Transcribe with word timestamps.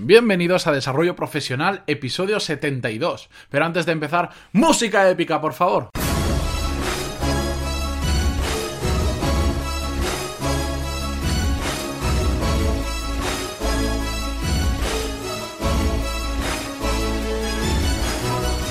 Bienvenidos 0.00 0.68
a 0.68 0.72
Desarrollo 0.72 1.16
Profesional, 1.16 1.82
episodio 1.88 2.38
72. 2.38 3.28
Pero 3.50 3.64
antes 3.64 3.84
de 3.84 3.90
empezar, 3.90 4.30
música 4.52 5.10
épica, 5.10 5.40
por 5.40 5.54
favor. 5.54 5.88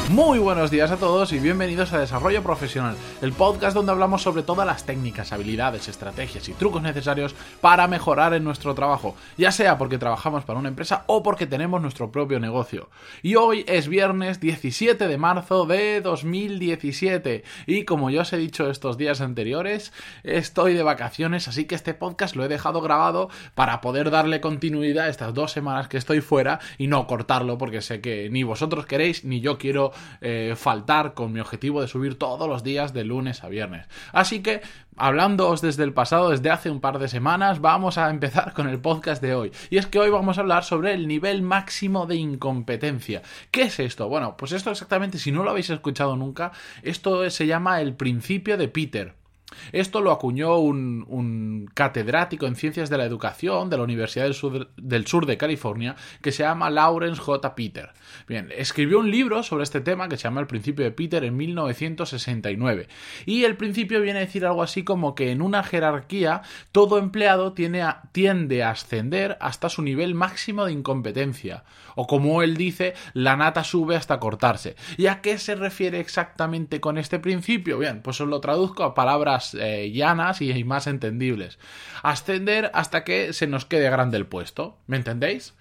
Muy 0.10 0.40
buenos 0.40 0.72
días 0.72 0.90
a 0.90 0.96
todos 0.96 1.34
y 1.34 1.40
bienvenidos 1.40 1.92
a 1.92 2.00
Desarrollo 2.00 2.42
Profesional, 2.42 2.96
el 3.22 3.34
podcast 3.34 3.76
donde 3.76 3.92
hablamos 3.92 4.22
sobre 4.22 4.42
todas 4.42 4.66
las 4.66 4.86
técnicas, 4.86 5.34
habilidades, 5.34 5.90
estrategias 5.90 6.48
y 6.48 6.54
trucos 6.54 6.82
necesarios 6.82 7.36
para 7.60 7.90
mejorar 7.90 8.34
en 8.34 8.46
nuestro 8.46 8.74
trabajo, 8.74 9.18
ya 9.38 9.52
sea 9.52 9.78
porque 9.78 9.98
trabajamos 9.98 10.46
para 10.46 10.60
una 10.60 10.70
empresa 10.70 11.04
o 11.08 11.24
porque 11.24 11.46
tenemos 11.46 11.82
nuestro 11.82 12.10
propio 12.10 12.40
negocio. 12.40 12.90
Y 13.22 13.36
hoy 13.36 13.66
es 13.68 13.90
viernes 13.90 14.40
17 14.40 15.10
de 15.10 15.18
marzo 15.18 15.66
de 15.66 16.00
2017 16.00 17.44
y 17.66 17.84
como 17.84 18.10
ya 18.10 18.22
os 18.22 18.32
he 18.32 18.38
dicho 18.38 18.70
estos 18.70 18.98
días 18.98 19.20
anteriores, 19.20 19.92
estoy 20.24 20.74
de 20.74 20.84
vacaciones, 20.84 21.50
así 21.50 21.66
que 21.66 21.76
este 21.76 21.94
podcast 21.94 22.38
lo 22.38 22.46
he 22.46 22.48
dejado 22.48 22.80
grabado 22.80 23.30
para 23.56 23.82
poder 23.82 24.10
darle 24.10 24.40
continuidad 24.40 25.08
a 25.08 25.10
estas 25.10 25.34
dos 25.34 25.52
semanas 25.52 25.90
que 25.90 25.98
estoy 25.98 26.22
fuera 26.22 26.62
y 26.78 26.88
no 26.88 27.08
cortarlo 27.08 27.58
porque 27.58 27.82
sé 27.82 28.00
que 28.00 28.30
ni 28.30 28.44
vosotros 28.44 28.86
queréis 28.86 29.26
ni 29.26 29.42
yo 29.42 29.58
quiero 29.58 29.92
eh, 30.22 30.54
faltar 30.58 31.14
con 31.14 31.32
mi 31.32 31.40
objetivo 31.40 31.82
de 31.82 31.88
subir 31.88 32.18
todos 32.18 32.48
los 32.48 32.64
días 32.64 32.94
de 32.94 33.04
lunes 33.04 33.44
a 33.44 33.50
viernes. 33.50 33.88
Así 34.12 34.42
que, 34.42 34.62
hablándoos 34.96 35.62
desde 35.62 35.84
el 35.84 35.94
pasado, 35.94 36.30
desde 36.30 36.50
hace 36.50 36.70
un 36.70 36.82
par 36.82 37.00
de 37.00 37.08
semanas, 37.08 37.62
vamos 37.62 37.98
a 37.98 38.10
empezar 38.10 38.54
con 38.54 38.68
el 38.68 38.80
podcast 38.80 39.22
de 39.22 39.36
hoy. 39.36 39.52
Y 39.70 39.78
es 39.78 39.88
que 39.88 40.00
hoy 40.00 40.10
vamos 40.10 40.38
a 40.38 40.42
hablar 40.42 40.64
sobre 40.64 40.94
el 40.94 41.08
nivel 41.08 41.42
máximo 41.42 42.06
de 42.06 42.16
incompetencia. 42.16 43.22
¿Qué 43.52 43.64
es 43.64 43.80
esto? 43.80 44.10
Bueno, 44.10 44.38
pues 44.38 44.52
esto 44.52 44.72
exactamente, 44.72 45.18
si 45.18 45.32
no 45.32 45.44
lo 45.44 45.52
habéis 45.52 45.70
escuchado 45.70 46.16
nunca, 46.16 46.52
esto 46.84 47.30
se 47.30 47.48
llama 47.48 47.82
el 47.82 47.94
principio 47.96 48.58
de 48.58 48.68
Peter. 48.68 49.27
Esto 49.72 50.02
lo 50.02 50.12
acuñó 50.12 50.58
un, 50.58 51.70
catedrático 51.74 52.48
en 52.48 52.56
ciencias 52.56 52.90
de 52.90 52.98
la 52.98 53.06
educación 53.06 53.70
de 53.70 53.78
la 53.78 53.84
Universidad 53.84 54.26
del 54.26 55.08
Sur, 55.08 55.26
de 55.26 55.38
California 55.38 55.96
que 56.22 56.32
se 56.32 56.44
llama 56.44 56.70
Lawrence 56.70 57.22
J. 57.22 57.56
Peter. 57.56 57.92
Bien, 58.28 58.50
escribió 58.56 59.00
un 59.00 59.12
libro 59.12 59.44
sobre 59.44 59.64
este 59.64 59.82
tema 59.82 60.10
que 60.10 60.18
se 60.18 60.24
llama 60.24 60.42
El 60.42 60.48
principio 60.48 60.84
de 60.84 60.92
Peter 60.92 61.24
en 61.24 61.38
1969. 61.38 62.88
Y 63.26 63.44
el 63.44 63.58
principio 63.58 64.02
viene 64.02 64.20
a 64.20 64.26
decir 64.26 64.46
algo 64.46 64.64
así 64.64 64.84
como 64.84 65.16
que 65.16 65.32
en 65.32 65.42
una 65.42 65.64
jerarquía 65.64 66.42
todo 66.72 66.98
empleado 66.98 67.54
tiende 67.54 68.64
a 68.64 68.70
ascender 68.70 69.38
hasta 69.40 69.70
su 69.70 69.82
nivel 69.82 70.14
máximo 70.16 70.66
de 70.66 70.74
incompetencia. 70.74 71.64
O 71.96 72.06
como 72.08 72.42
él 72.44 72.58
dice, 72.58 72.94
la 73.14 73.36
nata 73.38 73.64
sube 73.64 73.96
hasta 73.96 74.20
cortarse. 74.20 74.76
¿Y 74.98 75.08
a 75.08 75.22
qué 75.22 75.38
se 75.38 75.56
refiere 75.56 76.00
exactamente 76.00 76.80
con 76.80 76.98
este 76.98 77.20
principio? 77.20 77.78
Bien, 77.80 78.02
pues 78.02 78.22
os 78.22 78.28
lo 78.28 78.40
traduzco 78.40 78.84
a 78.84 78.94
palabras 78.94 79.37
eh, 79.54 79.92
llanas 79.92 80.42
y 80.42 80.64
más 80.64 80.88
entendibles. 80.88 81.60
Ascender 82.04 82.72
hasta 82.74 83.04
que 83.04 83.34
se 83.34 83.48
nos 83.48 83.66
quede 83.66 83.90
grande 83.90 84.18
el 84.18 84.26
puesto. 84.26 84.78
¿Me 84.88 84.98
entendéis? 84.98 85.54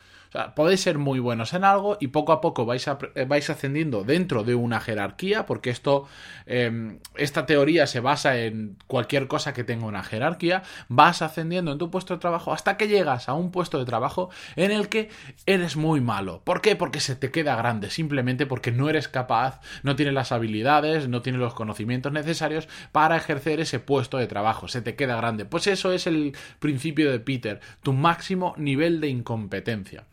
Podéis 0.54 0.80
ser 0.80 0.98
muy 0.98 1.18
buenos 1.18 1.54
en 1.54 1.64
algo 1.64 1.96
y 2.00 2.08
poco 2.08 2.32
a 2.32 2.40
poco 2.40 2.66
vais, 2.66 2.86
eh, 2.86 3.24
vais 3.26 3.48
ascendiendo 3.50 4.04
dentro 4.04 4.44
de 4.44 4.54
una 4.54 4.80
jerarquía, 4.80 5.46
porque 5.46 5.70
esto, 5.70 6.06
em, 6.46 6.98
esta 7.16 7.46
teoría 7.46 7.86
se 7.86 8.00
basa 8.00 8.38
en 8.38 8.76
cualquier 8.86 9.28
cosa 9.28 9.52
que 9.52 9.64
tenga 9.64 9.86
una 9.86 10.02
jerarquía, 10.02 10.62
vas 10.88 11.22
ascendiendo 11.22 11.72
en 11.72 11.78
tu 11.78 11.90
puesto 11.90 12.14
de 12.14 12.20
trabajo 12.20 12.52
hasta 12.52 12.76
que 12.76 12.88
llegas 12.88 13.28
a 13.28 13.34
un 13.34 13.50
puesto 13.50 13.78
de 13.78 13.84
trabajo 13.84 14.30
en 14.56 14.70
el 14.70 14.88
que 14.88 15.10
eres 15.46 15.76
muy 15.76 16.00
malo. 16.00 16.42
¿Por 16.44 16.60
qué? 16.60 16.76
Porque 16.76 17.00
se 17.00 17.16
te 17.16 17.30
queda 17.30 17.56
grande, 17.56 17.90
simplemente 17.90 18.46
porque 18.46 18.72
no 18.72 18.88
eres 18.88 19.08
capaz, 19.08 19.60
no 19.82 19.96
tienes 19.96 20.14
las 20.14 20.32
habilidades, 20.32 21.08
no 21.08 21.22
tienes 21.22 21.40
los 21.40 21.54
conocimientos 21.54 22.12
necesarios 22.12 22.68
para 22.92 23.16
ejercer 23.16 23.60
ese 23.60 23.80
puesto 23.80 24.18
de 24.18 24.26
trabajo, 24.26 24.68
se 24.68 24.82
te 24.82 24.96
queda 24.96 25.16
grande. 25.16 25.44
Pues 25.44 25.66
eso 25.66 25.92
es 25.92 26.06
el 26.06 26.36
principio 26.58 27.10
de 27.10 27.20
Peter, 27.20 27.60
tu 27.82 27.92
máximo 27.92 28.54
nivel 28.56 29.00
de 29.00 29.08
incompetencia. 29.08 30.04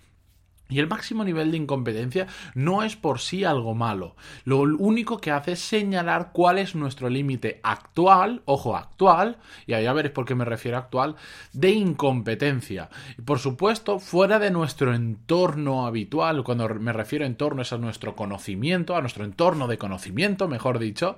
Y 0.69 0.79
el 0.79 0.87
máximo 0.87 1.23
nivel 1.23 1.51
de 1.51 1.57
incompetencia 1.57 2.27
no 2.55 2.83
es 2.83 2.95
por 2.95 3.19
sí 3.19 3.43
algo 3.43 3.75
malo. 3.75 4.15
Lo 4.45 4.59
único 4.61 5.19
que 5.19 5.29
hace 5.29 5.51
es 5.51 5.59
señalar 5.59 6.31
cuál 6.33 6.57
es 6.57 6.73
nuestro 6.73 7.09
límite 7.09 7.59
actual, 7.63 8.41
ojo, 8.45 8.75
actual, 8.75 9.37
y 9.67 9.73
ahí 9.73 9.85
a 9.85 9.93
veréis 9.93 10.13
por 10.13 10.25
qué 10.25 10.35
me 10.35 10.45
refiero 10.45 10.77
a 10.77 10.81
actual, 10.81 11.15
de 11.51 11.71
incompetencia. 11.71 12.89
Y 13.17 13.21
por 13.21 13.39
supuesto, 13.39 13.99
fuera 13.99 14.39
de 14.39 14.51
nuestro 14.51 14.95
entorno 14.95 15.85
habitual, 15.85 16.43
cuando 16.43 16.67
me 16.69 16.93
refiero 16.93 17.25
a 17.25 17.27
entorno 17.27 17.61
es 17.61 17.73
a 17.73 17.77
nuestro 17.77 18.15
conocimiento, 18.15 18.95
a 18.95 19.01
nuestro 19.01 19.25
entorno 19.25 19.67
de 19.67 19.77
conocimiento, 19.77 20.47
mejor 20.47 20.79
dicho, 20.79 21.17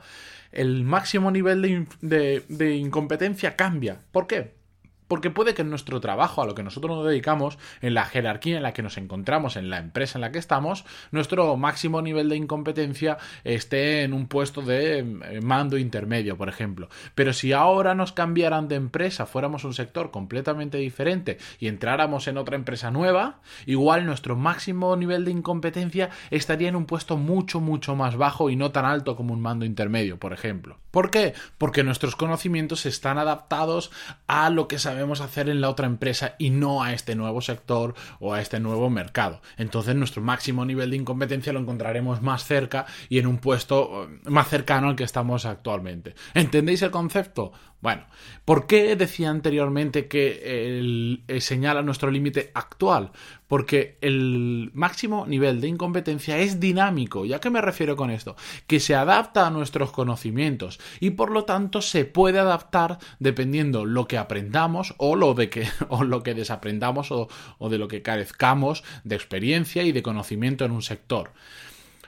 el 0.51 0.84
máximo 0.84 1.31
nivel 1.31 1.88
de, 2.01 2.44
de 2.50 2.75
incompetencia 2.75 3.55
cambia. 3.55 4.01
¿Por 4.11 4.25
qué? 4.28 4.65
Porque 5.07 5.29
puede 5.29 5.53
que 5.53 5.61
en 5.61 5.69
nuestro 5.69 5.99
trabajo, 6.01 6.41
a 6.41 6.45
lo 6.45 6.55
que 6.55 6.63
nosotros 6.63 6.97
nos 6.97 7.05
dedicamos, 7.05 7.57
en 7.81 7.93
la 7.93 8.05
jerarquía 8.05 8.57
en 8.57 8.63
la 8.63 8.73
que 8.73 8.81
nos 8.81 8.97
encontramos, 8.97 9.55
en 9.55 9.69
la 9.69 9.77
empresa 9.77 10.17
en 10.17 10.21
la 10.21 10.31
que 10.31 10.39
estamos, 10.39 10.85
nuestro 11.11 11.55
máximo 11.57 12.01
nivel 12.01 12.29
de 12.29 12.38
incompetencia 12.38 13.17
esté 13.43 14.03
en 14.03 14.13
un 14.13 14.27
puesto 14.27 14.61
de 14.61 14.99
eh, 14.99 15.41
mando 15.41 15.77
intermedio, 15.77 16.38
por 16.38 16.49
ejemplo. 16.49 16.89
Pero 17.13 17.33
si 17.33 17.53
ahora 17.53 17.93
nos 17.93 18.11
cambiaran 18.11 18.67
de 18.67 18.75
empresa, 18.75 19.25
fuéramos 19.25 19.63
un 19.63 19.73
sector 19.73 20.11
completamente 20.11 20.77
diferente 20.77 21.37
y 21.59 21.67
entráramos 21.67 22.27
en 22.27 22.37
otra 22.37 22.55
empresa 22.55 22.91
nueva, 22.91 23.41
igual 23.66 24.05
nuestro 24.05 24.35
máximo 24.35 24.95
nivel 24.95 25.25
de 25.25 25.31
incompetencia 25.31 26.09
estaría 26.31 26.69
en 26.69 26.75
un 26.75 26.85
puesto 26.85 27.17
mucho, 27.17 27.59
mucho 27.59 27.95
más 27.95 28.16
bajo 28.16 28.49
y 28.49 28.55
no 28.55 28.72
tan 28.72 28.85
alto 28.85 29.16
como 29.16 29.33
un 29.33 29.41
mando 29.41 29.66
intermedio, 29.66 30.19
por 30.19 30.33
ejemplo. 30.33 30.77
¿Por 30.91 31.11
qué? 31.11 31.33
Porque 31.57 31.83
nuestros 31.83 32.16
conocimientos 32.16 32.85
están 32.85 33.17
adaptados 33.17 33.91
a 34.27 34.49
lo 34.49 34.67
que 34.67 34.79
sabemos 34.79 34.94
debemos 34.95 35.22
hacer 35.22 35.50
en 35.50 35.61
la 35.61 35.69
otra 35.69 35.88
empresa 35.88 36.35
y 36.38 36.50
no 36.50 36.83
a 36.83 36.94
este 36.94 37.16
nuevo 37.16 37.41
sector 37.41 37.94
o 38.19 38.33
a 38.33 38.41
este 38.41 38.59
nuevo 38.59 38.89
mercado. 38.89 39.41
Entonces 39.57 39.95
nuestro 39.95 40.22
máximo 40.22 40.66
nivel 40.66 40.91
de 40.91 40.97
incompetencia 40.97 41.53
lo 41.53 41.59
encontraremos 41.59 42.22
más 42.22 42.44
cerca 42.45 42.85
y 43.09 43.19
en 43.19 43.28
un 43.28 43.38
puesto 43.38 44.05
eh, 44.05 44.19
más 44.25 44.47
cercano 44.47 44.89
al 44.89 44.95
que 44.95 45.03
estamos 45.03 45.45
actualmente. 45.45 46.16
¿Entendéis 46.34 46.81
el 46.81 46.91
concepto? 46.91 47.51
Bueno, 47.85 48.01
¿por 48.46 48.66
qué 48.66 48.96
decía 48.96 49.29
anteriormente 49.29 50.07
que 50.07 50.79
el, 50.79 51.23
eh, 51.28 51.40
señala 51.40 51.84
nuestro 51.84 52.09
límite 52.09 52.50
actual? 52.56 53.12
Porque 53.47 54.00
el 54.01 54.72
máximo 54.73 55.28
nivel 55.28 55.62
de 55.62 55.68
incompetencia 55.68 56.40
es 56.40 56.59
dinámico. 56.59 57.25
¿Y 57.25 57.34
a 57.34 57.40
qué 57.40 57.51
me 57.51 57.62
refiero 57.62 57.96
con 57.96 58.09
esto? 58.09 58.35
Que 58.66 58.79
se 58.79 58.96
adapta 58.96 59.46
a 59.46 59.51
nuestros 59.51 59.91
conocimientos 59.91 60.79
y 61.00 61.12
por 61.12 61.29
lo 61.29 61.46
tanto 61.46 61.79
se 61.84 62.06
puede 62.06 62.40
adaptar 62.40 62.97
dependiendo 63.19 63.85
lo 63.85 64.07
que 64.07 64.17
aprendamos 64.17 64.96
o 64.97 65.16
lo, 65.16 65.35
de 65.35 65.52
que, 65.52 65.67
o 65.90 66.03
lo 66.03 66.23
que 66.23 66.34
desaprendamos 66.34 67.12
o, 67.12 67.28
o 67.59 67.69
de 67.69 67.78
lo 67.78 67.88
que 67.88 68.02
carezcamos 68.02 68.84
de 69.03 69.13
experiencia 69.13 69.84
y 69.84 69.91
de 69.91 70.02
conocimiento 70.02 70.66
en 70.66 70.72
un 70.72 70.81
sector. 70.81 71.34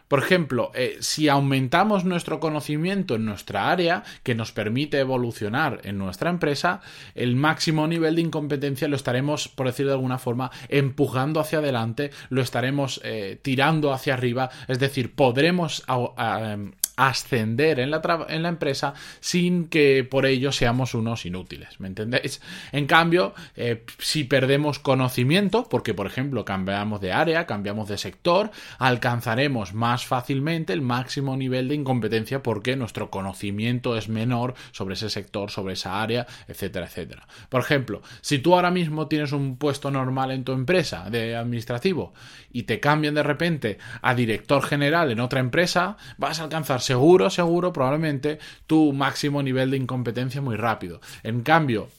Por 0.07 0.19
ejemplo, 0.19 0.71
eh, 0.73 0.97
si 1.01 1.27
aumentamos 1.27 2.05
nuestro 2.05 2.39
conocimiento 2.39 3.15
en 3.15 3.25
nuestra 3.25 3.69
área, 3.69 4.03
que 4.23 4.35
nos 4.35 4.51
permite 4.51 4.99
evolucionar 4.99 5.81
en 5.83 5.97
nuestra 5.97 6.29
empresa, 6.29 6.81
el 7.15 7.35
máximo 7.35 7.87
nivel 7.87 8.15
de 8.15 8.21
incompetencia 8.21 8.87
lo 8.87 8.95
estaremos, 8.95 9.49
por 9.49 9.67
decirlo 9.67 9.91
de 9.91 9.97
alguna 9.97 10.17
forma, 10.17 10.51
empujando 10.69 11.39
hacia 11.39 11.59
adelante, 11.59 12.11
lo 12.29 12.41
estaremos 12.41 13.01
eh, 13.03 13.37
tirando 13.41 13.91
hacia 13.91 14.13
arriba, 14.13 14.49
es 14.67 14.79
decir, 14.79 15.13
podremos 15.13 15.83
ascender 16.97 17.79
en 17.79 17.91
la, 17.91 18.25
en 18.27 18.43
la, 18.43 18.49
empresa 18.49 18.95
sin 19.19 19.67
que 19.67 20.03
por 20.03 20.25
ello 20.25 20.51
seamos 20.51 20.95
unos 20.95 21.25
inútiles, 21.25 21.79
¿me 21.79 21.87
entendéis? 21.87 22.41
En 22.71 22.87
cambio, 22.87 23.33
eh, 23.55 23.85
si 23.99 24.23
perdemos 24.23 24.79
conocimiento, 24.79 25.69
porque 25.69 25.93
por 25.93 26.07
ejemplo 26.07 26.43
cambiamos 26.43 26.99
de 26.99 27.13
área, 27.13 27.45
cambiamos 27.45 27.87
de 27.87 27.99
sector, 27.99 28.49
alcanzaremos 28.79 29.73
más 29.73 30.05
fácilmente 30.05 30.73
el 30.73 30.81
máximo 30.81 31.37
nivel 31.37 31.67
de 31.67 31.75
incompetencia 31.75 32.41
porque 32.41 32.75
nuestro 32.75 33.11
conocimiento 33.11 33.95
es 33.95 34.09
menor 34.09 34.55
sobre 34.71 34.95
ese 34.95 35.11
sector, 35.11 35.51
sobre 35.51 35.73
esa 35.73 36.01
área, 36.01 36.25
etcétera, 36.47 36.87
etcétera. 36.87 37.27
Por 37.49 37.61
ejemplo, 37.61 38.01
si 38.21 38.39
tú 38.39 38.55
ahora 38.55 38.71
mismo 38.71 39.07
tienes 39.07 39.33
un 39.33 39.57
puesto 39.57 39.91
normal 39.91 40.31
en 40.31 40.43
tu 40.43 40.51
empresa 40.51 41.09
de 41.11 41.35
administrativo 41.35 42.13
y 42.51 42.63
te 42.63 42.79
cambian 42.79 43.13
de 43.13 43.23
repente 43.23 43.77
a 44.01 44.15
director 44.15 44.63
general 44.63 45.11
en 45.11 45.19
otra 45.19 45.39
empresa, 45.39 45.97
vas 46.17 46.39
a 46.39 46.43
alcanzar 46.43 46.81
seguro, 46.87 47.29
seguro, 47.29 47.73
probablemente 47.73 48.39
tu 48.65 48.93
máximo 48.93 49.43
nivel 49.43 49.71
de 49.71 49.77
incompetencia 49.77 50.41
muy 50.41 50.55
rápido. 50.55 51.01
En 51.21 51.41
cambio, 51.41 51.89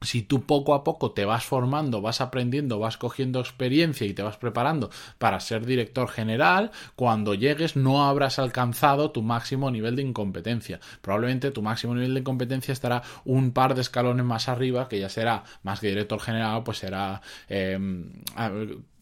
si 0.00 0.22
tú 0.22 0.44
poco 0.44 0.72
a 0.74 0.84
poco 0.84 1.12
te 1.12 1.26
vas 1.26 1.44
formando, 1.44 2.00
vas 2.00 2.22
aprendiendo, 2.22 2.78
vas 2.78 2.96
cogiendo 2.96 3.40
experiencia 3.40 4.06
y 4.06 4.14
te 4.14 4.22
vas 4.22 4.38
preparando 4.38 4.88
para 5.18 5.38
ser 5.40 5.66
director 5.66 6.08
general, 6.08 6.70
cuando 6.94 7.34
llegues 7.34 7.76
no 7.76 8.06
habrás 8.06 8.38
alcanzado 8.38 9.10
tu 9.10 9.20
máximo 9.20 9.70
nivel 9.70 9.96
de 9.96 10.02
incompetencia. 10.02 10.80
Probablemente 11.02 11.50
tu 11.50 11.60
máximo 11.60 11.94
nivel 11.94 12.14
de 12.14 12.20
incompetencia 12.20 12.72
estará 12.72 13.02
un 13.26 13.52
par 13.52 13.74
de 13.74 13.82
escalones 13.82 14.24
más 14.24 14.48
arriba, 14.48 14.88
que 14.88 14.98
ya 14.98 15.10
será 15.10 15.44
más 15.62 15.80
que 15.80 15.88
director 15.88 16.20
general, 16.20 16.62
pues 16.62 16.78
será... 16.78 17.20
Em, 17.48 18.12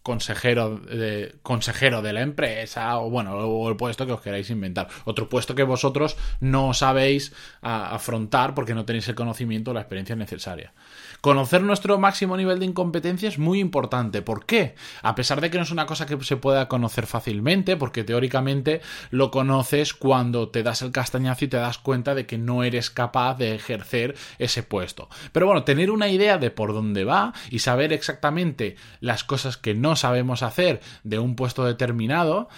consejero 0.04 0.76
de, 0.76 1.34
consejero 1.42 2.02
de 2.02 2.12
la 2.12 2.20
empresa 2.20 2.98
o 2.98 3.08
bueno, 3.08 3.38
o 3.38 3.68
el 3.70 3.76
puesto 3.76 4.06
que 4.06 4.12
os 4.12 4.20
queráis 4.20 4.50
inventar. 4.50 4.86
Otro 5.06 5.30
puesto 5.30 5.54
que 5.54 5.62
vosotros 5.62 6.18
no 6.40 6.74
sabéis 6.74 7.32
afrontar 7.62 8.54
porque 8.54 8.74
no 8.74 8.84
tenéis 8.84 9.08
el 9.08 9.14
conocimiento 9.14 9.70
o 9.70 9.74
la 9.74 9.80
experiencia 9.80 10.14
necesaria. 10.14 10.74
Conocer 11.22 11.62
nuestro 11.62 11.98
máximo 11.98 12.36
nivel 12.36 12.58
de 12.58 12.66
incompetencia 12.66 13.30
es 13.30 13.38
muy 13.38 13.58
importante. 13.58 14.20
¿Por 14.20 14.44
qué? 14.44 14.74
A 15.00 15.14
pesar 15.14 15.40
de 15.40 15.50
que 15.50 15.56
no 15.56 15.64
es 15.64 15.70
una 15.70 15.86
cosa 15.86 16.04
que 16.04 16.22
se 16.22 16.36
pueda 16.36 16.68
conocer 16.68 17.06
fácilmente, 17.06 17.78
porque 17.78 18.04
teóricamente 18.04 18.82
lo 19.10 19.30
conoces 19.30 19.94
cuando 19.94 20.50
te 20.50 20.62
das 20.62 20.82
el 20.82 20.92
castañazo 20.92 21.46
y 21.46 21.48
te 21.48 21.56
das 21.56 21.78
cuenta 21.78 22.14
de 22.14 22.26
que 22.26 22.36
no 22.36 22.62
eres 22.62 22.90
capaz 22.90 23.38
de 23.38 23.54
ejercer 23.54 24.16
ese 24.38 24.62
puesto. 24.62 25.08
Pero 25.32 25.46
bueno, 25.46 25.64
tener 25.64 25.90
una 25.90 26.08
idea 26.08 26.36
de 26.36 26.50
por 26.50 26.74
dónde 26.74 27.04
va 27.04 27.32
y 27.48 27.60
saber 27.60 27.94
exactamente 27.94 28.76
las 29.00 29.24
cosas 29.24 29.56
que 29.56 29.72
no 29.72 29.93
sabemos 29.96 30.42
hacer 30.42 30.80
de 31.02 31.18
un 31.18 31.36
puesto 31.36 31.64
determinado, 31.64 32.48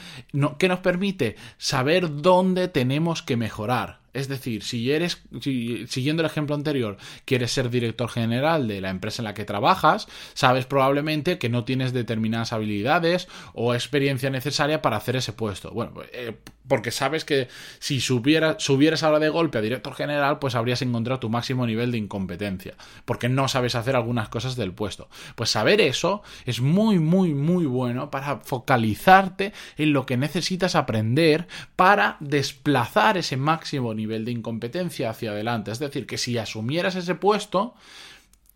que 0.58 0.68
nos 0.68 0.80
permite 0.80 1.36
saber 1.58 2.22
dónde 2.22 2.68
tenemos 2.68 3.22
que 3.22 3.36
mejorar. 3.36 4.00
Es 4.16 4.28
decir, 4.28 4.62
si 4.62 4.90
eres, 4.90 5.22
siguiendo 5.42 6.22
el 6.22 6.26
ejemplo 6.26 6.54
anterior, 6.54 6.96
quieres 7.26 7.52
ser 7.52 7.68
director 7.68 8.08
general 8.08 8.66
de 8.66 8.80
la 8.80 8.88
empresa 8.88 9.20
en 9.20 9.24
la 9.24 9.34
que 9.34 9.44
trabajas, 9.44 10.08
sabes 10.32 10.64
probablemente 10.64 11.36
que 11.38 11.50
no 11.50 11.64
tienes 11.64 11.92
determinadas 11.92 12.54
habilidades 12.54 13.28
o 13.52 13.74
experiencia 13.74 14.30
necesaria 14.30 14.80
para 14.80 14.96
hacer 14.96 15.16
ese 15.16 15.34
puesto. 15.34 15.70
Bueno, 15.70 15.92
eh, 16.12 16.34
porque 16.68 16.90
sabes 16.90 17.24
que 17.24 17.48
si 17.78 18.00
subieras 18.00 19.02
ahora 19.02 19.18
de 19.18 19.28
golpe 19.28 19.58
a 19.58 19.60
director 19.60 19.94
general, 19.94 20.38
pues 20.38 20.54
habrías 20.54 20.82
encontrado 20.82 21.20
tu 21.20 21.28
máximo 21.28 21.66
nivel 21.66 21.92
de 21.92 21.98
incompetencia, 21.98 22.74
porque 23.04 23.28
no 23.28 23.48
sabes 23.48 23.74
hacer 23.74 23.96
algunas 23.96 24.28
cosas 24.28 24.56
del 24.56 24.72
puesto. 24.72 25.08
Pues 25.34 25.50
saber 25.50 25.80
eso 25.80 26.22
es 26.44 26.60
muy, 26.60 26.98
muy, 26.98 27.34
muy 27.34 27.66
bueno 27.66 28.10
para 28.10 28.38
focalizarte 28.38 29.52
en 29.76 29.92
lo 29.92 30.06
que 30.06 30.16
necesitas 30.16 30.74
aprender 30.74 31.46
para 31.76 32.16
desplazar 32.20 33.16
ese 33.16 33.36
máximo 33.36 33.94
nivel 33.94 34.24
de 34.24 34.32
incompetencia 34.32 35.10
hacia 35.10 35.30
adelante. 35.30 35.70
Es 35.70 35.78
decir, 35.78 36.06
que 36.06 36.19
si 36.19 36.38
asumieras 36.38 36.96
ese 36.96 37.14
puesto, 37.14 37.74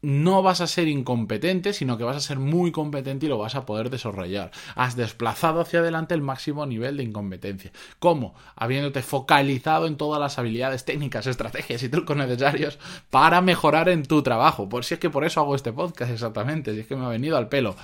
no 0.02 0.42
vas 0.42 0.60
a 0.60 0.66
ser 0.66 0.88
incompetente, 0.88 1.72
sino 1.72 1.98
que 1.98 2.04
vas 2.04 2.16
a 2.16 2.20
ser 2.20 2.38
muy 2.38 2.72
competente 2.72 3.26
y 3.26 3.28
lo 3.28 3.38
vas 3.38 3.54
a 3.54 3.66
poder 3.66 3.90
desarrollar. 3.90 4.50
Has 4.74 4.96
desplazado 4.96 5.60
hacia 5.60 5.80
adelante 5.80 6.14
el 6.14 6.22
máximo 6.22 6.64
nivel 6.66 6.96
de 6.96 7.04
incompetencia. 7.04 7.72
¿Cómo? 7.98 8.34
Habiéndote 8.56 9.02
focalizado 9.02 9.86
en 9.86 9.96
todas 9.96 10.20
las 10.20 10.38
habilidades 10.38 10.84
técnicas, 10.84 11.26
estrategias 11.26 11.82
y 11.82 11.88
trucos 11.88 12.16
necesarios 12.16 12.78
para 13.10 13.40
mejorar 13.40 13.88
en 13.88 14.04
tu 14.04 14.22
trabajo. 14.22 14.68
Por 14.68 14.84
si 14.84 14.94
es 14.94 15.00
que 15.00 15.10
por 15.10 15.24
eso 15.24 15.40
hago 15.40 15.54
este 15.54 15.72
podcast 15.72 16.12
exactamente, 16.12 16.74
si 16.74 16.80
es 16.80 16.86
que 16.86 16.96
me 16.96 17.04
ha 17.04 17.08
venido 17.08 17.36
al 17.36 17.48
pelo. 17.48 17.76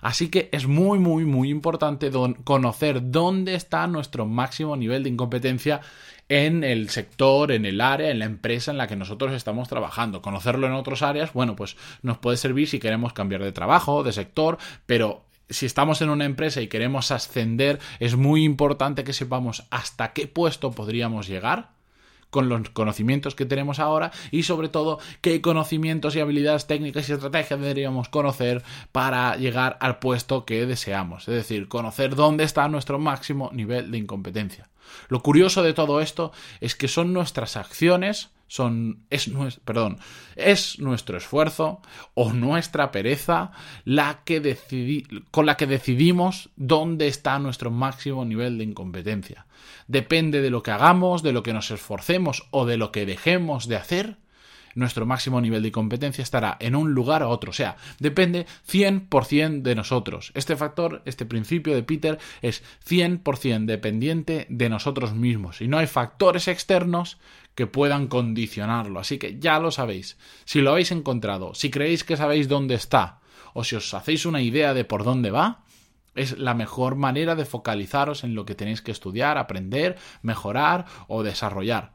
Así 0.00 0.28
que 0.28 0.48
es 0.52 0.66
muy, 0.66 0.98
muy, 0.98 1.24
muy 1.24 1.50
importante 1.50 2.10
conocer 2.44 3.10
dónde 3.10 3.54
está 3.54 3.86
nuestro 3.86 4.26
máximo 4.26 4.76
nivel 4.76 5.02
de 5.02 5.10
incompetencia 5.10 5.80
en 6.28 6.62
el 6.62 6.90
sector, 6.90 7.50
en 7.50 7.66
el 7.66 7.80
área, 7.80 8.10
en 8.10 8.20
la 8.20 8.24
empresa 8.24 8.70
en 8.70 8.78
la 8.78 8.86
que 8.86 8.96
nosotros 8.96 9.32
estamos 9.32 9.68
trabajando. 9.68 10.22
Conocerlo 10.22 10.66
en 10.66 10.74
otras 10.74 11.02
áreas, 11.02 11.32
bueno, 11.32 11.56
pues 11.56 11.76
nos 12.02 12.18
puede 12.18 12.36
servir 12.36 12.68
si 12.68 12.78
queremos 12.78 13.12
cambiar 13.12 13.42
de 13.42 13.52
trabajo, 13.52 14.04
de 14.04 14.12
sector, 14.12 14.58
pero 14.86 15.24
si 15.48 15.66
estamos 15.66 16.00
en 16.02 16.10
una 16.10 16.24
empresa 16.24 16.60
y 16.60 16.68
queremos 16.68 17.10
ascender, 17.10 17.80
es 17.98 18.16
muy 18.16 18.44
importante 18.44 19.02
que 19.02 19.12
sepamos 19.12 19.66
hasta 19.70 20.12
qué 20.12 20.28
puesto 20.28 20.70
podríamos 20.70 21.26
llegar 21.26 21.79
con 22.30 22.48
los 22.48 22.70
conocimientos 22.70 23.34
que 23.34 23.46
tenemos 23.46 23.78
ahora 23.78 24.12
y 24.30 24.44
sobre 24.44 24.68
todo 24.68 24.98
qué 25.20 25.40
conocimientos 25.40 26.16
y 26.16 26.20
habilidades 26.20 26.66
técnicas 26.66 27.08
y 27.08 27.12
estrategias 27.12 27.60
deberíamos 27.60 28.08
conocer 28.08 28.62
para 28.92 29.36
llegar 29.36 29.76
al 29.80 29.98
puesto 29.98 30.44
que 30.44 30.66
deseamos. 30.66 31.28
Es 31.28 31.34
decir, 31.34 31.68
conocer 31.68 32.14
dónde 32.14 32.44
está 32.44 32.68
nuestro 32.68 32.98
máximo 32.98 33.50
nivel 33.52 33.90
de 33.90 33.98
incompetencia. 33.98 34.68
Lo 35.08 35.20
curioso 35.20 35.62
de 35.62 35.72
todo 35.72 36.00
esto 36.00 36.32
es 36.60 36.74
que 36.74 36.88
son 36.88 37.12
nuestras 37.12 37.56
acciones 37.56 38.30
son 38.50 39.04
es 39.10 39.30
perdón, 39.64 39.98
es 40.34 40.80
nuestro 40.80 41.16
esfuerzo 41.16 41.80
o 42.14 42.32
nuestra 42.32 42.90
pereza 42.90 43.52
la 43.84 44.22
que 44.24 44.58
con 45.30 45.46
la 45.46 45.56
que 45.56 45.68
decidimos 45.68 46.50
dónde 46.56 47.06
está 47.06 47.38
nuestro 47.38 47.70
máximo 47.70 48.24
nivel 48.24 48.58
de 48.58 48.64
incompetencia. 48.64 49.46
Depende 49.86 50.42
de 50.42 50.50
lo 50.50 50.64
que 50.64 50.72
hagamos, 50.72 51.22
de 51.22 51.32
lo 51.32 51.44
que 51.44 51.52
nos 51.52 51.70
esforcemos 51.70 52.48
o 52.50 52.66
de 52.66 52.76
lo 52.76 52.90
que 52.90 53.06
dejemos 53.06 53.68
de 53.68 53.76
hacer, 53.76 54.16
nuestro 54.74 55.06
máximo 55.06 55.40
nivel 55.40 55.62
de 55.62 55.72
competencia 55.72 56.22
estará 56.22 56.56
en 56.60 56.74
un 56.74 56.92
lugar 56.92 57.22
o 57.22 57.30
otro. 57.30 57.50
O 57.50 57.54
sea, 57.54 57.76
depende 57.98 58.46
100% 58.68 59.62
de 59.62 59.74
nosotros. 59.74 60.32
Este 60.34 60.56
factor, 60.56 61.02
este 61.04 61.26
principio 61.26 61.74
de 61.74 61.82
Peter 61.82 62.18
es 62.42 62.62
100% 62.88 63.64
dependiente 63.66 64.46
de 64.48 64.68
nosotros 64.68 65.14
mismos. 65.14 65.60
Y 65.60 65.68
no 65.68 65.78
hay 65.78 65.86
factores 65.86 66.48
externos 66.48 67.18
que 67.54 67.66
puedan 67.66 68.08
condicionarlo. 68.08 69.00
Así 69.00 69.18
que 69.18 69.38
ya 69.38 69.58
lo 69.58 69.70
sabéis. 69.70 70.18
Si 70.44 70.60
lo 70.60 70.70
habéis 70.70 70.92
encontrado, 70.92 71.54
si 71.54 71.70
creéis 71.70 72.04
que 72.04 72.16
sabéis 72.16 72.48
dónde 72.48 72.74
está, 72.74 73.20
o 73.52 73.64
si 73.64 73.76
os 73.76 73.92
hacéis 73.94 74.26
una 74.26 74.42
idea 74.42 74.74
de 74.74 74.84
por 74.84 75.04
dónde 75.04 75.30
va, 75.30 75.64
es 76.14 76.38
la 76.38 76.54
mejor 76.54 76.96
manera 76.96 77.34
de 77.34 77.44
focalizaros 77.44 78.24
en 78.24 78.34
lo 78.34 78.44
que 78.44 78.54
tenéis 78.54 78.82
que 78.82 78.90
estudiar, 78.90 79.38
aprender, 79.38 79.96
mejorar 80.22 80.86
o 81.08 81.22
desarrollar. 81.22 81.92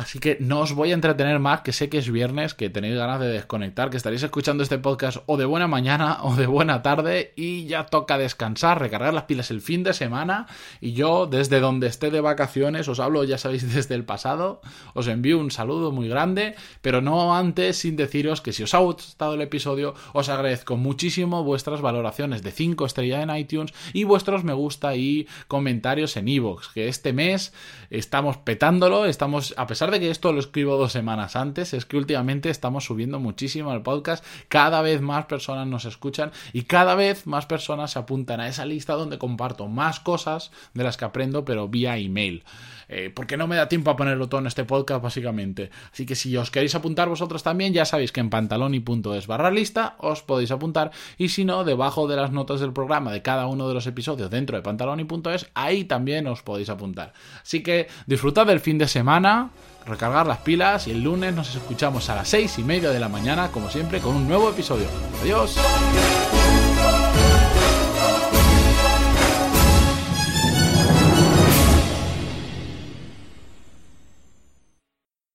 Así 0.00 0.18
que 0.18 0.38
no 0.40 0.60
os 0.60 0.72
voy 0.72 0.92
a 0.92 0.94
entretener 0.94 1.40
más, 1.40 1.60
que 1.60 1.74
sé 1.74 1.90
que 1.90 1.98
es 1.98 2.10
viernes, 2.10 2.54
que 2.54 2.70
tenéis 2.70 2.96
ganas 2.96 3.20
de 3.20 3.28
desconectar, 3.28 3.90
que 3.90 3.98
estaréis 3.98 4.22
escuchando 4.22 4.62
este 4.62 4.78
podcast 4.78 5.18
o 5.26 5.36
de 5.36 5.44
buena 5.44 5.68
mañana 5.68 6.20
o 6.22 6.34
de 6.36 6.46
buena 6.46 6.80
tarde 6.80 7.34
y 7.36 7.66
ya 7.66 7.84
toca 7.84 8.16
descansar, 8.16 8.80
recargar 8.80 9.12
las 9.12 9.24
pilas 9.24 9.50
el 9.50 9.60
fin 9.60 9.82
de 9.82 9.92
semana 9.92 10.46
y 10.80 10.94
yo 10.94 11.26
desde 11.26 11.60
donde 11.60 11.86
esté 11.86 12.10
de 12.10 12.22
vacaciones 12.22 12.88
os 12.88 12.98
hablo, 12.98 13.24
ya 13.24 13.36
sabéis, 13.36 13.74
desde 13.74 13.94
el 13.94 14.04
pasado, 14.04 14.62
os 14.94 15.06
envío 15.06 15.38
un 15.38 15.50
saludo 15.50 15.92
muy 15.92 16.08
grande, 16.08 16.54
pero 16.80 17.02
no 17.02 17.36
antes 17.36 17.76
sin 17.76 17.96
deciros 17.96 18.40
que 18.40 18.54
si 18.54 18.62
os 18.62 18.72
ha 18.72 18.78
gustado 18.78 19.34
el 19.34 19.42
episodio 19.42 19.94
os 20.14 20.30
agradezco 20.30 20.78
muchísimo 20.78 21.44
vuestras 21.44 21.82
valoraciones 21.82 22.42
de 22.42 22.52
5 22.52 22.86
estrellas 22.86 23.22
en 23.22 23.36
iTunes 23.36 23.74
y 23.92 24.04
vuestros 24.04 24.44
me 24.44 24.54
gusta 24.54 24.96
y 24.96 25.28
comentarios 25.46 26.16
en 26.16 26.26
iVoox, 26.26 26.72
que 26.72 26.88
este 26.88 27.12
mes 27.12 27.52
estamos 27.90 28.38
petándolo, 28.38 29.04
estamos 29.04 29.52
a 29.58 29.66
pesar 29.66 29.89
de 29.90 30.00
que 30.00 30.10
esto 30.10 30.32
lo 30.32 30.40
escribo 30.40 30.76
dos 30.76 30.92
semanas 30.92 31.36
antes, 31.36 31.74
es 31.74 31.84
que 31.84 31.96
últimamente 31.96 32.50
estamos 32.50 32.84
subiendo 32.84 33.20
muchísimo 33.20 33.72
el 33.72 33.82
podcast, 33.82 34.24
cada 34.48 34.82
vez 34.82 35.00
más 35.00 35.26
personas 35.26 35.66
nos 35.66 35.84
escuchan 35.84 36.32
y 36.52 36.62
cada 36.62 36.94
vez 36.94 37.26
más 37.26 37.46
personas 37.46 37.92
se 37.92 37.98
apuntan 37.98 38.40
a 38.40 38.48
esa 38.48 38.64
lista 38.64 38.94
donde 38.94 39.18
comparto 39.18 39.68
más 39.68 40.00
cosas 40.00 40.50
de 40.74 40.84
las 40.84 40.96
que 40.96 41.04
aprendo, 41.04 41.44
pero 41.44 41.68
vía 41.68 41.96
email. 41.96 42.44
Eh, 42.92 43.08
porque 43.14 43.36
no 43.36 43.46
me 43.46 43.54
da 43.54 43.68
tiempo 43.68 43.92
a 43.92 43.96
ponerlo 43.96 44.28
todo 44.28 44.40
en 44.40 44.48
este 44.48 44.64
podcast, 44.64 45.00
básicamente. 45.00 45.70
Así 45.92 46.04
que 46.04 46.16
si 46.16 46.36
os 46.36 46.50
queréis 46.50 46.74
apuntar 46.74 47.08
vosotros 47.08 47.44
también, 47.44 47.72
ya 47.72 47.84
sabéis 47.84 48.10
que 48.10 48.18
en 48.18 48.30
pantaloni.es 48.30 49.28
barra 49.28 49.52
lista 49.52 49.94
os 49.98 50.22
podéis 50.22 50.50
apuntar. 50.50 50.90
Y 51.16 51.28
si 51.28 51.44
no, 51.44 51.62
debajo 51.62 52.08
de 52.08 52.16
las 52.16 52.32
notas 52.32 52.58
del 52.58 52.72
programa 52.72 53.12
de 53.12 53.22
cada 53.22 53.46
uno 53.46 53.68
de 53.68 53.74
los 53.74 53.86
episodios 53.86 54.28
dentro 54.28 54.56
de 54.56 54.62
pantaloni.es, 54.62 55.50
ahí 55.54 55.84
también 55.84 56.26
os 56.26 56.42
podéis 56.42 56.68
apuntar. 56.68 57.12
Así 57.40 57.62
que 57.62 57.86
disfrutad 58.06 58.46
del 58.46 58.58
fin 58.58 58.76
de 58.76 58.88
semana 58.88 59.50
recargar 59.90 60.26
las 60.26 60.38
pilas 60.38 60.86
y 60.86 60.92
el 60.92 61.02
lunes 61.02 61.34
nos 61.34 61.54
escuchamos 61.54 62.08
a 62.08 62.14
las 62.14 62.28
seis 62.28 62.58
y 62.58 62.62
media 62.62 62.90
de 62.90 63.00
la 63.00 63.08
mañana, 63.08 63.50
como 63.50 63.68
siempre, 63.68 64.00
con 64.00 64.16
un 64.16 64.26
nuevo 64.26 64.48
episodio. 64.48 64.86
Adiós. 65.22 65.56